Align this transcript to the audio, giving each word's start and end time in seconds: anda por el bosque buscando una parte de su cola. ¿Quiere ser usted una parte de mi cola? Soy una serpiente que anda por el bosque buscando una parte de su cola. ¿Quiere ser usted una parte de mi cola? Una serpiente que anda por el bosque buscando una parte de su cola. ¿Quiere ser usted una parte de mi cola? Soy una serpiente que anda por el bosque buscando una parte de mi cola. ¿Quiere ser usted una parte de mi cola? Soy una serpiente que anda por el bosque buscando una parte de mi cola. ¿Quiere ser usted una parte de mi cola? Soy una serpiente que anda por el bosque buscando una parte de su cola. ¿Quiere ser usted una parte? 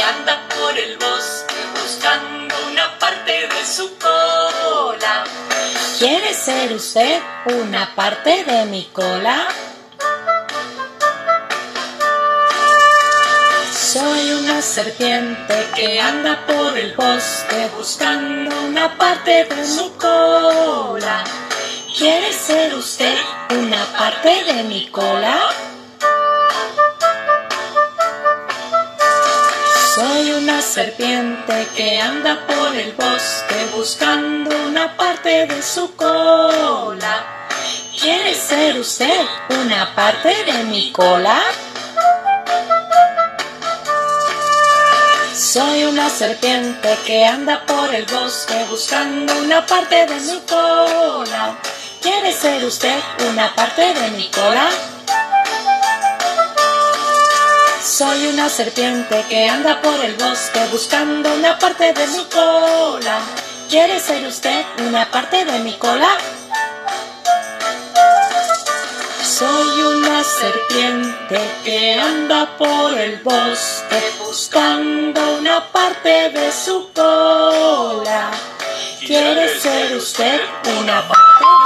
anda 0.00 0.48
por 0.48 0.78
el 0.78 0.96
bosque 0.96 1.54
buscando 1.82 2.54
una 2.70 2.98
parte 2.98 3.32
de 3.32 3.66
su 3.66 3.96
cola. 3.98 5.24
¿Quiere 5.98 6.32
ser 6.32 6.72
usted 6.72 7.20
una 7.46 7.94
parte 7.94 8.44
de 8.44 8.64
mi 8.66 8.84
cola? 8.92 9.48
Soy 13.72 14.32
una 14.32 14.62
serpiente 14.62 15.66
que 15.74 16.00
anda 16.00 16.44
por 16.46 16.76
el 16.76 16.94
bosque 16.94 17.68
buscando 17.76 18.54
una 18.62 18.96
parte 18.96 19.44
de 19.44 19.66
su 19.66 19.94
cola. 19.96 21.24
¿Quiere 21.96 22.32
ser 22.32 22.74
usted 22.74 23.16
una 23.50 23.84
parte 23.98 24.44
de 24.44 24.62
mi 24.64 24.88
cola? 24.88 25.45
Una 30.36 30.60
serpiente 30.60 31.66
que 31.74 31.98
anda 31.98 32.46
por 32.46 32.74
el 32.76 32.92
bosque 32.92 33.66
buscando 33.74 34.50
una 34.66 34.94
parte 34.96 35.46
de 35.46 35.62
su 35.62 35.94
cola. 35.96 37.48
¿Quiere 37.98 38.34
ser 38.34 38.78
usted 38.78 39.20
una 39.48 39.94
parte 39.94 40.34
de 40.44 40.64
mi 40.64 40.92
cola? 40.92 41.40
Soy 45.34 45.84
una 45.84 46.10
serpiente 46.10 46.96
que 47.06 47.24
anda 47.24 47.64
por 47.64 47.94
el 47.94 48.04
bosque 48.04 48.66
buscando 48.68 49.32
una 49.38 49.64
parte 49.64 50.06
de 50.06 50.20
mi 50.20 50.40
cola. 50.40 51.56
¿Quiere 52.02 52.32
ser 52.32 52.62
usted 52.64 52.98
una 53.30 53.54
parte 53.54 53.94
de 53.94 54.10
mi 54.10 54.28
cola? 54.30 54.68
Soy 57.96 58.26
una 58.26 58.50
serpiente 58.50 59.24
que 59.26 59.48
anda 59.48 59.80
por 59.80 60.04
el 60.04 60.16
bosque 60.16 60.60
buscando 60.70 61.32
una 61.32 61.58
parte 61.58 61.94
de 61.94 62.06
mi 62.08 62.24
cola. 62.26 63.20
¿Quiere 63.70 63.98
ser 63.98 64.26
usted 64.26 64.66
una 64.86 65.10
parte 65.10 65.46
de 65.46 65.60
mi 65.60 65.72
cola? 65.78 66.10
Soy 69.24 69.80
una 69.80 70.22
serpiente 70.22 71.40
que 71.64 71.94
anda 71.94 72.54
por 72.58 72.98
el 72.98 73.16
bosque 73.22 74.12
buscando 74.18 75.38
una 75.38 75.66
parte 75.72 76.28
de 76.28 76.52
su 76.52 76.90
cola. 76.92 78.30
¿Quiere 79.00 79.58
ser 79.58 79.96
usted 79.96 80.42
una 80.82 81.00
parte? 81.08 81.65